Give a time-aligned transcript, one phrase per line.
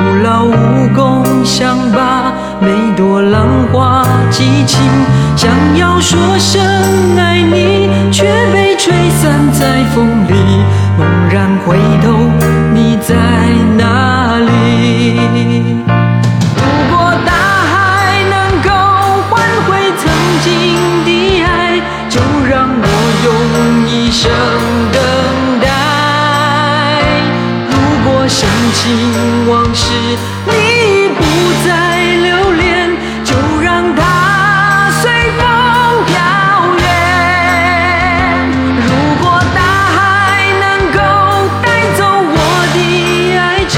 [0.00, 4.80] 徒劳无功，想把每朵浪花记清。
[5.36, 6.62] 想要说声
[7.18, 10.34] 爱你，却被吹散在风里。
[10.96, 12.14] 猛然回头，
[30.46, 31.20] 你不
[31.66, 31.68] 再
[32.16, 32.90] 留恋，
[33.24, 33.98] 就让它
[35.00, 35.02] 随
[35.38, 35.40] 风
[36.06, 36.12] 飘
[36.78, 36.84] 远。
[38.76, 38.88] 如
[39.20, 39.58] 果大
[39.94, 39.98] 海
[40.60, 40.98] 能够
[41.62, 42.34] 带走我
[42.74, 42.78] 的
[43.38, 43.74] 哀愁，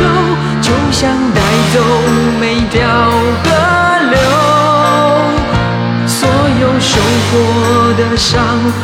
[0.60, 1.00] 就像
[1.34, 1.38] 带
[1.72, 1.76] 走
[2.40, 2.80] 每条
[3.44, 3.46] 河
[4.10, 4.16] 流。
[6.06, 6.20] 所
[6.60, 6.90] 有受
[7.30, 7.34] 过
[7.98, 8.32] 的伤，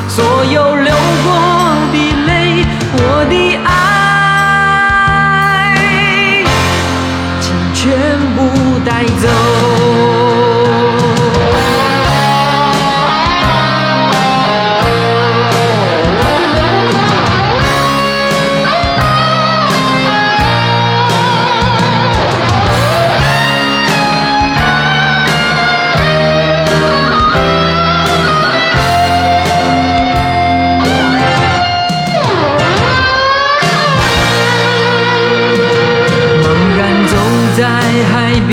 [0.09, 1.27] 所有流过
[1.93, 1.97] 的
[2.27, 2.29] 泪，
[2.93, 3.48] 我的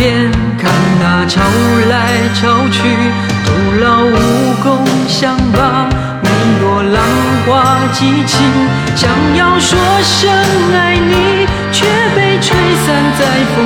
[0.05, 1.41] 边，看那潮
[1.89, 2.77] 来潮去，
[3.43, 3.49] 徒
[3.81, 5.89] 劳无功，想把
[6.21, 6.29] 每
[6.61, 7.01] 朵浪
[7.47, 8.37] 花记清。
[8.95, 10.29] 想要说声
[10.75, 12.55] 爱你，却被吹
[12.85, 13.64] 散在风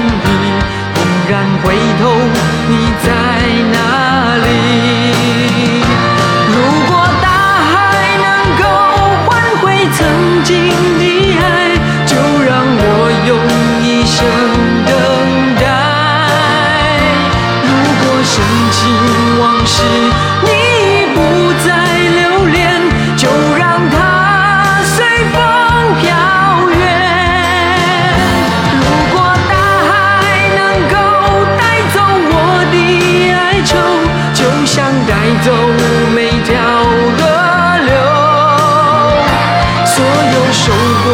[40.00, 40.72] 所有受
[41.04, 41.08] 过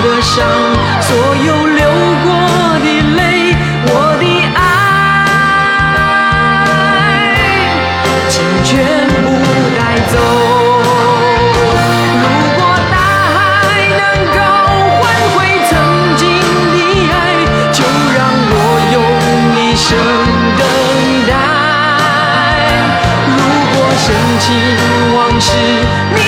[0.00, 0.40] 的伤，
[1.02, 1.84] 所有流
[2.24, 2.26] 过
[2.80, 3.20] 的泪，
[3.84, 4.58] 我的爱，
[8.30, 8.34] 请
[8.64, 8.70] 全
[9.22, 9.28] 部
[9.76, 10.14] 带走。
[12.22, 12.24] 如
[12.56, 12.58] 果
[12.90, 12.96] 大
[13.34, 13.36] 海
[14.00, 14.00] 能
[14.32, 14.38] 够
[14.96, 15.00] 换
[15.34, 15.36] 回
[15.68, 15.70] 曾
[16.16, 16.24] 经
[16.72, 16.76] 的
[17.12, 17.14] 爱，
[17.70, 17.84] 就
[18.16, 18.56] 让我
[18.94, 18.96] 用
[19.60, 19.86] 一生
[20.56, 20.60] 等
[21.28, 21.30] 待。
[23.28, 23.30] 如
[23.74, 24.02] 果深
[24.40, 24.42] 情
[25.14, 25.46] 往事
[26.14, 26.18] 你